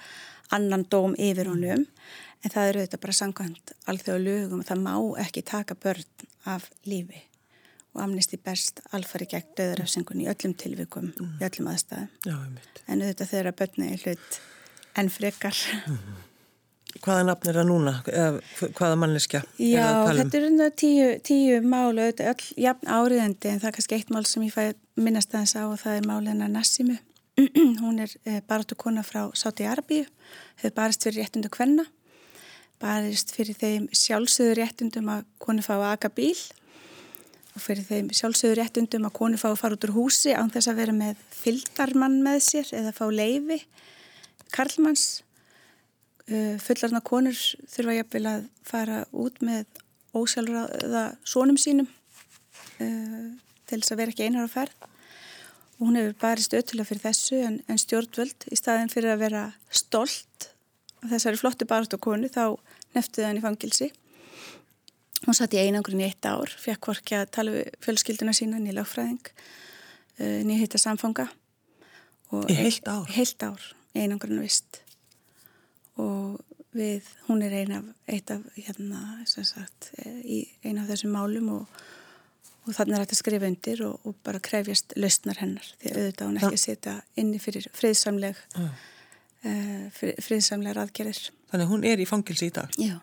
[0.56, 1.86] annan dóm yfir honum.
[2.46, 6.70] En það eru þetta bara sangkvæmt alþjóða lögum og það má ekki taka börn af
[6.88, 7.24] lífi.
[7.96, 11.32] Og amnisti best alfari gegn döðaröfsingun í öllum tilvikum, mm.
[11.42, 12.12] í öllum aðstæðum.
[12.30, 12.38] Já,
[12.86, 14.40] en auðvitað þeirra börni er hlut
[15.02, 15.64] en frekar.
[15.90, 16.27] Mm.
[16.96, 17.94] Hvaða nafn er það núna?
[18.78, 19.42] Hvaða manneskja?
[19.60, 23.98] Já, er þetta er um tíu, tíu málu, öll jafn áriðandi en það er kannski
[23.98, 26.98] eitt mál sem ég fæ minnast aðeins á og það er málina Nassimu.
[27.84, 30.08] Hún er eh, baratu kona frá Sáti Arbíu,
[30.62, 31.86] hefur barist fyrir réttundu kvenna,
[32.82, 36.40] barist fyrir þeim sjálfsögur réttundum að konu fá að aga bíl
[37.58, 40.72] og fyrir þeim sjálfsögur réttundum að konu fá að fara út úr húsi án þess
[40.72, 43.62] að vera með fyldarmann með sér eða fá leifi
[44.54, 45.08] Karlmanns
[46.28, 47.38] fullarna konur
[47.72, 49.66] þurfa jafnvel að fara út með
[50.18, 53.30] ósjálfraða sónum sínum uh,
[53.68, 54.88] til þess að vera ekki einar á ferð.
[55.78, 59.44] Og hún hefur barist öttulega fyrir þessu en, en stjórnvöld í staðin fyrir að vera
[59.70, 60.50] stolt
[61.04, 62.58] af þessari flottu barist á konu þá
[62.96, 63.92] neftuði hann í fangilsi
[65.26, 68.80] hún satt í einangurinn í eitt ár fekk hvorki að tala við fjölskylduna sína nýja
[68.80, 69.38] lagfræðing uh,
[70.18, 71.28] eh, nýja hitta samfanga.
[72.50, 73.06] Í heilt ár?
[73.14, 74.82] Heilt ár, einangurinn vist
[76.02, 79.92] og við, hún er ein af, eitt af, hérna, sagt,
[80.24, 81.80] í eina af þessum málum og,
[82.66, 86.00] og þannig er þetta að skrifa undir og, og bara krefjast lausnar hennar því að
[86.02, 88.70] auðvitað hún ekki setja inni fyrir friðsamleg, uh.
[89.48, 91.24] uh, friðsamlegar aðgerðir.
[91.52, 92.74] Þannig hún er í fangilsi í dag?
[92.82, 92.98] Já.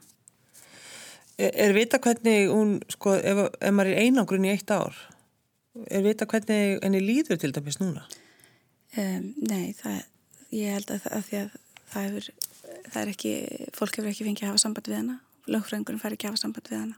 [1.34, 4.94] Er, er vita hvernig hún, sko, ef, ef maður er einangrun í eitt ár,
[5.90, 8.04] er vita hvernig henni líður til dæmis núna?
[8.94, 10.04] Um, nei, það,
[10.54, 11.56] ég held að, að því að
[11.90, 12.28] það hefur
[12.90, 13.32] það er ekki,
[13.76, 15.16] fólk hefur ekki fengið að hafa samband við hana,
[15.50, 16.96] lögfræðingurinn fær ekki að hafa samband við hana,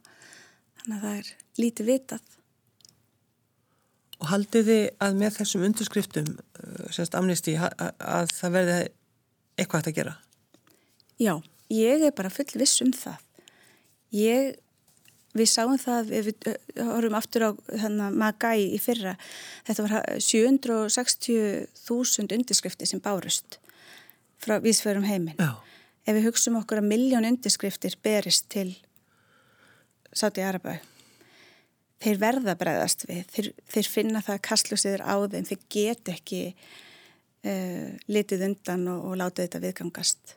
[0.81, 1.29] þannig að það er
[1.63, 2.25] lítið vitað.
[4.17, 8.79] Og haldið þið að með þessum undirskriftum, uh, semst amnesti, að það verði
[9.57, 10.15] eitthvað hægt að gera?
[11.21, 11.35] Já,
[11.73, 13.19] ég er bara full viss um það.
[14.17, 14.41] Ég,
[15.37, 16.27] við sáum það, við
[16.81, 17.51] horfum aftur á
[18.15, 19.15] Magai í fyrra,
[19.69, 23.51] þetta var 760.000 undirskrifti sem bárust
[24.47, 25.37] frá vísförum heiminn.
[25.37, 25.59] Já.
[26.07, 28.71] Ef við hugsaum okkur að miljón undirskriftir berist til
[30.17, 30.79] Sáti Arabæ
[32.03, 33.23] þeir verða bregðast við.
[33.33, 35.47] Þeir, þeir finna það að kastljósiður á þeim.
[35.51, 40.37] Þeir get ekki uh, litið undan og, og láta þetta viðgangast.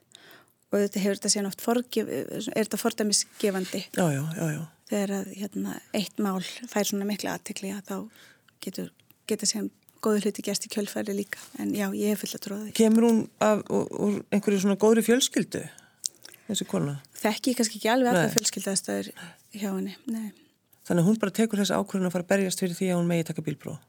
[0.70, 3.84] Og þetta hefur þetta síðan oft forgef, er þetta fordæmisgefandi?
[4.90, 7.96] Þegar að hérna, eitt mál fær svona mikla aðtikli að þá
[8.66, 8.92] getur,
[9.30, 9.72] getur síðan
[10.04, 12.76] góður hluti gerst í kjölfæri líka en já, ég hef fullt að tróða því.
[12.80, 15.64] Kemur hún af úr einhverju svona góðri fjölskyldu
[16.50, 16.98] þessi kona?
[17.20, 19.12] Þekki kannski ekki alveg alltaf fjölskyldaðstæður
[19.60, 20.32] hjá henni, nei.
[20.88, 23.10] Þannig að hún bara tekur þessi ákvörðun að fara að berjast fyrir því að hún
[23.12, 23.80] megi taka bílbróð?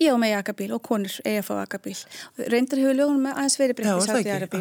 [0.00, 1.96] Já, með akabíl og konur eiga að fá akabíl.
[2.38, 4.60] Reyndar hefur lögunum aðeins verið breytt í Sáti Arabi.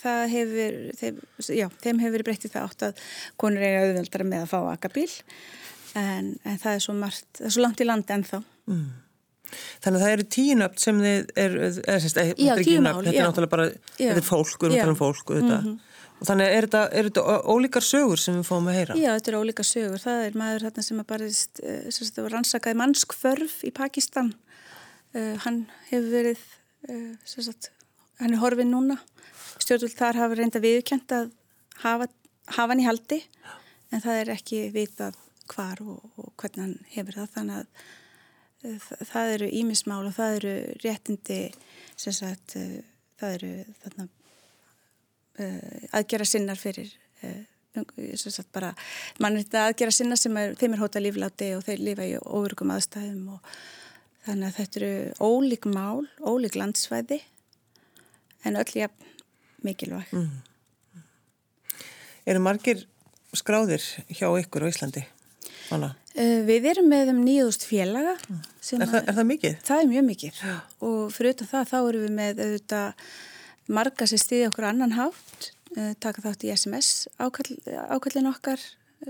[0.00, 1.20] Það, hefur, þeim,
[1.54, 3.04] já, þeim hefur verið breytt í það átt að
[3.38, 5.06] konur eiga auðveldara með að fá akabíl
[6.00, 8.42] en, en það er svo margt, það er svo langt í landi ennþá.
[8.72, 8.88] Mm.
[9.84, 13.20] Þannig að það eru tíunöfn sem þið er, eða sérst, þetta er ekki nöfn, þetta
[13.20, 14.08] er náttúrulega bara, já.
[14.08, 15.58] þetta er fólk, við erum að tala um fólk og þetta.
[15.60, 15.84] Mm -hmm.
[16.16, 18.94] Og þannig er þetta, er þetta ólíkar sögur sem við fáum að heyra?
[18.96, 20.00] Já, þetta er ólíkar sögur.
[20.00, 24.30] Það er maður þarna sem að bara uh, rannsakaði mannskförf í Pakistan.
[25.12, 25.58] Uh, hann
[25.90, 26.46] hefur verið,
[26.88, 27.70] uh, sagt,
[28.22, 28.96] hann er horfið núna.
[29.60, 31.30] Stjórnvöld þar hafa reynda viðkjönd að
[31.84, 32.08] hafa,
[32.48, 33.20] hafa hann í haldi
[33.92, 35.20] en það er ekki vitað
[35.52, 37.32] hvar og, og hvernig hann hefur það.
[37.36, 37.92] Þannig að
[39.12, 41.40] það eru ímismál og það eru réttindi,
[41.96, 42.78] sem sagt, uh,
[43.20, 43.52] það eru
[43.82, 44.08] þarna
[45.40, 46.90] uh, aðgera sinnar fyrir
[47.22, 47.44] uh,
[48.16, 48.72] sagt, bara
[49.22, 53.34] mannvita aðgera sinna sem er, þeim er hóta lífláti og þeir lifa í óverugum aðstæðum
[53.36, 53.50] og
[54.26, 57.20] þannig að þetta eru ólík mál, ólík landsvæði
[58.46, 59.14] en öll jafn
[59.66, 60.12] mikilvæg.
[60.14, 60.42] Mm.
[62.26, 62.86] Eru margir
[63.36, 65.04] skráðir hjá ykkur á Íslandi?
[65.70, 68.14] Uh, við erum með um nýjúst félaga.
[68.28, 68.40] Mm.
[68.78, 69.58] Er, það, er það mikið?
[69.66, 70.40] Það er mjög mikið
[70.88, 73.12] og fyrir utan það þá erum við með auðvitað
[73.76, 78.62] marga sem stiði okkur annan hátt, uh, taka þátt í SMS ákall, ákallin okkar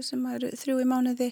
[0.03, 1.31] sem eru þrjú í mánuði.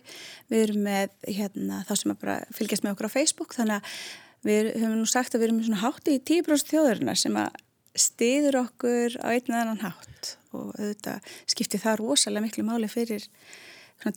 [0.52, 3.98] Við erum með hérna, þá sem bara fylgjast með okkur á Facebook þannig að
[4.44, 7.60] við höfum nú sagt að við erum með svona hátt í 10% þjóðurina sem að
[7.94, 13.26] stiður okkur á einn eða annan hátt og auðvitað skiptir það rosalega miklu máli fyrir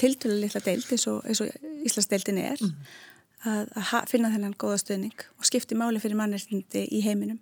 [0.01, 2.73] tiltölu litla deild eins og, og Íslandsdeildin er mm.
[3.47, 7.39] að, að finna þennan góða stöðning og skiptir máli fyrir mannirtindi í heiminum.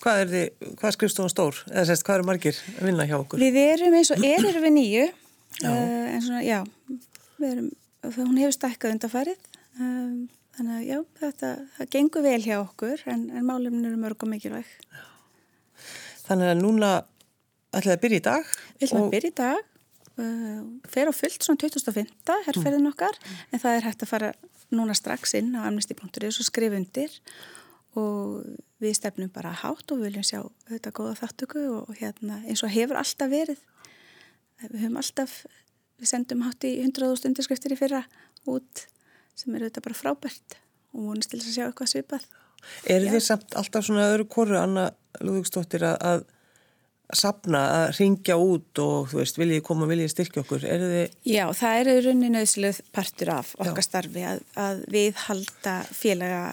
[0.00, 0.46] Hvað þið,
[0.78, 1.58] hvað er skrifstofan stór?
[1.68, 3.42] Eða sérst, hvað eru margir að vinna hjá okkur?
[3.42, 6.60] Við erum eins og er erum við nýju uh, en svona, já
[7.44, 7.68] erum,
[8.16, 13.28] hún hefur stækkað undarfarið um, þannig að já, þetta það gengur vel hjá okkur en,
[13.36, 15.04] en málumn eru mörg og mikilvæg já.
[16.26, 16.92] Þannig að núna
[17.76, 19.74] ætlaði að byrja í dag Við ætlaði að byrja í dag
[20.16, 22.08] fer á fullt svona 2005
[22.46, 23.42] herrferðin okkar, mm.
[23.52, 24.32] en það er hægt að fara
[24.72, 27.12] núna strax inn á amnesti.is og skrifa undir.
[27.96, 28.42] Og
[28.82, 32.98] við stefnum bara hátt og viljum sjá þetta góða þáttöku og hérna eins og hefur
[33.00, 33.62] alltaf verið.
[34.66, 35.38] Við höfum alltaf,
[36.00, 38.02] við sendum hátt í 100.000 undirskriftir í fyrra
[38.48, 38.84] út
[39.36, 40.58] sem eru þetta bara frábært
[40.92, 42.28] og vonist til að sjá eitthvað svipað.
[42.88, 46.24] Er þið samt alltaf svona öðru korru Anna Lúðvíksdóttir að, að
[47.14, 51.16] sapna, að ringja út og þú veist, viljið koma, viljið styrkja okkur er þið...
[51.30, 53.88] Já, það er raunin auðsileg partur af okkar Já.
[53.88, 56.44] starfi að, að við halda félaga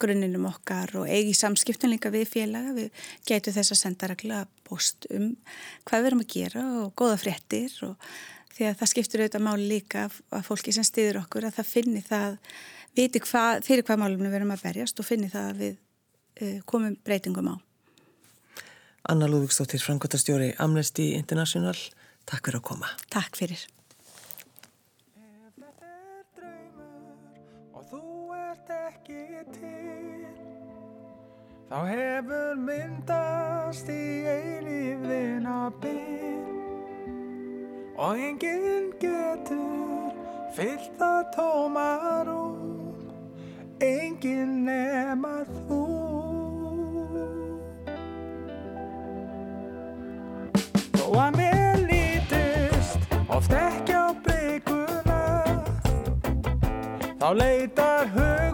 [0.00, 2.74] grunninum okkar og eigi samskiptun líka við félaga.
[2.76, 5.32] Við getum þess að senda regla post um
[5.88, 8.10] hvað við erum að gera og góða fréttir og
[8.54, 12.04] því að það skiptur auðvitað máli líka að fólki sem stiður okkur að það finni
[12.04, 12.38] það,
[12.98, 16.58] viti hvað, fyrir hvað málum við erum að berjast og finni það að við uh,
[16.68, 17.56] komum breytingum á.
[19.08, 21.76] Anna Lúðvíksdóttir, Frankværtastjóri Amnesty International,
[22.28, 22.96] takk fyrir að koma.
[23.08, 23.68] Takk fyrir.
[29.10, 30.26] ekki til
[31.70, 36.38] Þá hefur myndast í eilífðina byrj
[38.00, 40.10] Og enginn getur
[40.56, 45.99] fyllt það tómar út Enginn nema þú
[53.40, 55.20] oft ekki á bygguna
[57.20, 58.49] Þá leitar hugur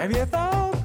[0.00, 0.79] Have you thought?